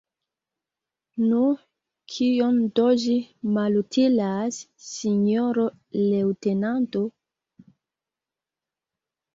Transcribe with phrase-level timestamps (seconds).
[1.25, 1.41] Nu,
[2.13, 3.17] kion do ĝi
[3.59, 5.69] malutilas, sinjoro
[6.03, 7.05] leŭtenanto?